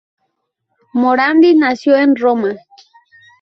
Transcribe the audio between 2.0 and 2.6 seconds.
Roma.